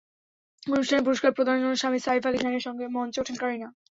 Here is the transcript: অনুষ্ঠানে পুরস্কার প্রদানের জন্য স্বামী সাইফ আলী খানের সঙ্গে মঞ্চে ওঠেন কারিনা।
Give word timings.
অনুষ্ঠানে 0.67 1.05
পুরস্কার 1.05 1.31
প্রদানের 1.31 1.61
জন্য 1.63 1.75
স্বামী 1.75 1.99
সাইফ 2.01 2.23
আলী 2.27 2.37
খানের 2.37 2.65
সঙ্গে 2.67 2.85
মঞ্চে 2.95 3.21
ওঠেন 3.21 3.37
কারিনা। 3.41 3.67